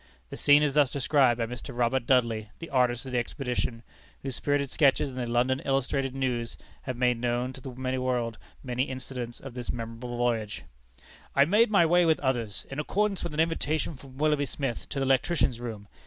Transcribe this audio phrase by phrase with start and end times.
[0.31, 1.77] The scene is thus described by Mr.
[1.77, 3.83] Robert Dudley, the artist of the expedition,
[4.23, 8.85] whose spirited sketches in the London Illustrated News have made known to the world many
[8.85, 10.63] incidents of this memorable voyage:
[11.35, 14.97] "I made my way with others, in accordance with an invitation from Willoughby Smith, to
[14.97, 15.87] the electricians' room.